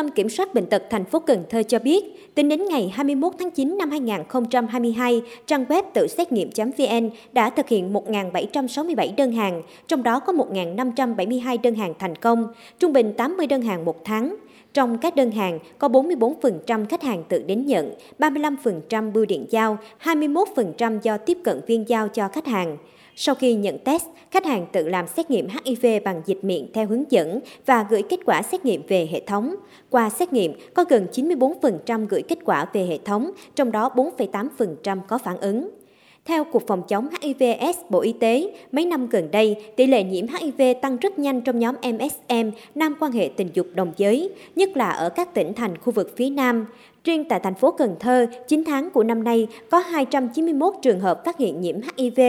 [0.00, 3.32] tâm Kiểm soát Bệnh tật thành phố Cần Thơ cho biết, tính đến ngày 21
[3.38, 9.62] tháng 9 năm 2022, trang web tự xét nghiệm.vn đã thực hiện 1.767 đơn hàng,
[9.88, 12.46] trong đó có 1.572 đơn hàng thành công,
[12.78, 14.36] trung bình 80 đơn hàng một tháng.
[14.74, 19.78] Trong các đơn hàng, có 44% khách hàng tự đến nhận, 35% bưu điện giao,
[20.02, 22.76] 21% do tiếp cận viên giao cho khách hàng.
[23.22, 26.86] Sau khi nhận test, khách hàng tự làm xét nghiệm HIV bằng dịch miệng theo
[26.86, 29.54] hướng dẫn và gửi kết quả xét nghiệm về hệ thống.
[29.90, 35.00] Qua xét nghiệm, có gần 94% gửi kết quả về hệ thống, trong đó 4,8%
[35.08, 35.70] có phản ứng.
[36.24, 40.26] Theo Cục Phòng chống HIV/AIDS Bộ Y tế, mấy năm gần đây, tỷ lệ nhiễm
[40.28, 44.76] HIV tăng rất nhanh trong nhóm MSM, nam quan hệ tình dục đồng giới, nhất
[44.76, 46.66] là ở các tỉnh thành khu vực phía Nam.
[47.04, 51.24] Riêng tại thành phố Cần Thơ, 9 tháng của năm nay có 291 trường hợp
[51.24, 52.20] phát hiện nhiễm HIV,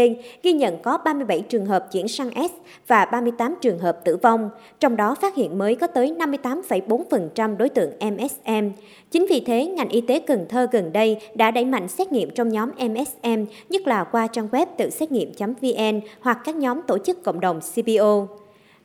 [0.43, 2.51] ghi nhận có 37 trường hợp chuyển sang S
[2.87, 4.49] và 38 trường hợp tử vong,
[4.79, 8.69] trong đó phát hiện mới có tới 58,4% đối tượng MSM.
[9.11, 12.29] Chính vì thế, ngành y tế Cần Thơ gần đây đã đẩy mạnh xét nghiệm
[12.29, 16.97] trong nhóm MSM, nhất là qua trang web tự xét nghiệm.vn hoặc các nhóm tổ
[16.97, 18.40] chức cộng đồng CPO.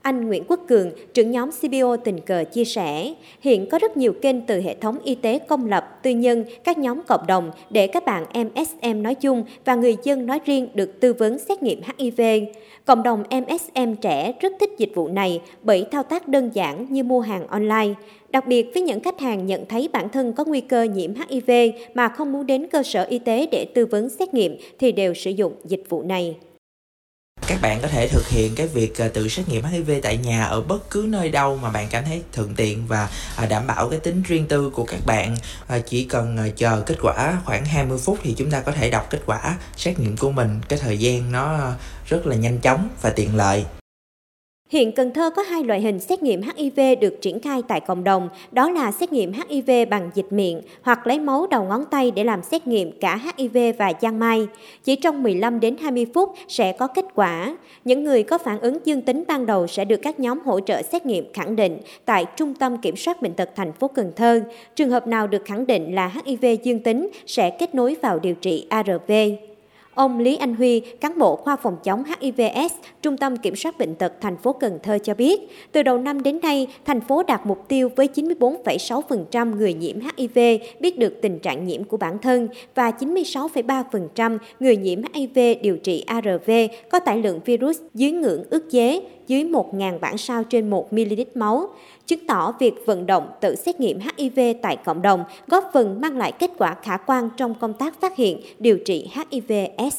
[0.07, 4.12] Anh Nguyễn Quốc Cường, trưởng nhóm CBO tình cờ chia sẻ, hiện có rất nhiều
[4.12, 7.87] kênh từ hệ thống y tế công lập, tư nhân, các nhóm cộng đồng để
[7.87, 11.81] các bạn MSM nói chung và người dân nói riêng được tư vấn xét nghiệm
[11.99, 12.21] HIV.
[12.84, 17.05] Cộng đồng MSM trẻ rất thích dịch vụ này bởi thao tác đơn giản như
[17.05, 17.95] mua hàng online.
[18.31, 21.51] Đặc biệt với những khách hàng nhận thấy bản thân có nguy cơ nhiễm HIV
[21.95, 25.15] mà không muốn đến cơ sở y tế để tư vấn xét nghiệm thì đều
[25.15, 26.37] sử dụng dịch vụ này
[27.47, 30.45] các bạn có thể thực hiện cái việc à, tự xét nghiệm HIV tại nhà
[30.45, 33.89] ở bất cứ nơi đâu mà bạn cảm thấy thuận tiện và à, đảm bảo
[33.89, 35.37] cái tính riêng tư của các bạn.
[35.67, 39.07] À, chỉ cần chờ kết quả khoảng 20 phút thì chúng ta có thể đọc
[39.11, 40.61] kết quả xét nghiệm của mình.
[40.69, 41.73] Cái thời gian nó
[42.09, 43.65] rất là nhanh chóng và tiện lợi.
[44.69, 48.05] Hiện Cần Thơ có hai loại hình xét nghiệm HIV được triển khai tại cộng
[48.05, 52.11] đồng, đó là xét nghiệm HIV bằng dịch miệng hoặc lấy máu đầu ngón tay
[52.11, 54.47] để làm xét nghiệm cả HIV và giang mai.
[54.84, 57.56] Chỉ trong 15 đến 20 phút sẽ có kết quả.
[57.84, 60.82] Những người có phản ứng dương tính ban đầu sẽ được các nhóm hỗ trợ
[60.82, 64.41] xét nghiệm khẳng định tại Trung tâm Kiểm soát Bệnh tật thành phố Cần Thơ.
[64.76, 68.34] Trường hợp nào được khẳng định là HIV dương tính sẽ kết nối vào điều
[68.34, 69.12] trị ARV.
[69.97, 73.95] Ông Lý Anh Huy, cán bộ khoa phòng chống HIVS, Trung tâm Kiểm soát Bệnh
[73.95, 75.41] tật thành phố Cần Thơ cho biết,
[75.73, 80.39] từ đầu năm đến nay, thành phố đạt mục tiêu với 94,6% người nhiễm HIV
[80.81, 86.05] biết được tình trạng nhiễm của bản thân và 96,3% người nhiễm HIV điều trị
[86.06, 86.51] ARV
[86.91, 91.20] có tải lượng virus dưới ngưỡng ước chế dưới 1.000 bản sao trên 1 ml
[91.34, 91.69] máu,
[92.06, 96.19] chứng tỏ việc vận động tự xét nghiệm HIV tại cộng đồng góp phần mang
[96.19, 99.91] lại kết quả khả quan trong công tác phát hiện, điều trị HIV-S.